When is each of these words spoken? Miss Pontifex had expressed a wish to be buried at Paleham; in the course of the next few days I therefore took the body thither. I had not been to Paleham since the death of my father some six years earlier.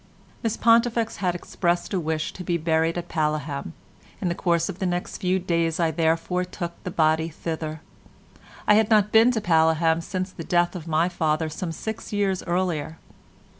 Miss 0.41 0.57
Pontifex 0.57 1.17
had 1.17 1.35
expressed 1.35 1.93
a 1.93 1.99
wish 1.99 2.33
to 2.33 2.43
be 2.43 2.57
buried 2.57 2.97
at 2.97 3.07
Paleham; 3.07 3.73
in 4.19 4.29
the 4.29 4.33
course 4.33 4.67
of 4.67 4.79
the 4.79 4.87
next 4.87 5.17
few 5.17 5.37
days 5.37 5.79
I 5.79 5.91
therefore 5.91 6.43
took 6.43 6.71
the 6.83 6.89
body 6.89 7.29
thither. 7.29 7.81
I 8.67 8.73
had 8.73 8.89
not 8.89 9.11
been 9.11 9.29
to 9.29 9.41
Paleham 9.41 10.01
since 10.01 10.31
the 10.31 10.43
death 10.43 10.75
of 10.75 10.87
my 10.87 11.07
father 11.07 11.49
some 11.49 11.71
six 11.71 12.11
years 12.11 12.41
earlier. 12.45 12.97